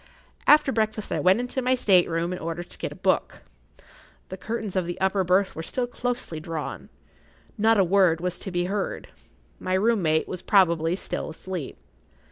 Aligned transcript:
After 0.47 0.71
breakfast 0.71 1.11
I 1.11 1.19
went 1.19 1.41
into 1.41 1.61
my 1.61 1.75
state 1.75 2.09
room 2.09 2.33
in 2.33 2.39
order 2.39 2.63
to 2.63 2.77
get 2.79 2.91
a 2.91 2.95
book. 2.95 3.43
The 4.29 4.35
curtains 4.37 4.75
of 4.75 4.87
the 4.87 4.99
upper 4.99 5.23
berth 5.23 5.55
were 5.55 5.61
still 5.61 5.85
closely 5.85 6.39
drawn. 6.39 6.89
Not 7.55 7.77
a 7.77 7.83
word 7.83 8.19
was 8.19 8.39
to 8.39 8.49
be 8.49 8.65
heard. 8.65 9.09
My 9.59 9.75
room 9.75 10.01
mate 10.01 10.27
was 10.27 10.41
probably 10.41 10.95
still 10.95 11.29
asleep. 11.29 11.77